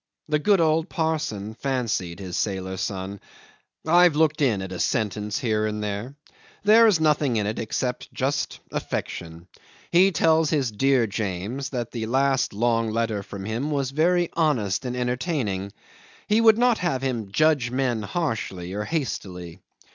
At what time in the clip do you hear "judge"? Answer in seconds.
17.31-17.69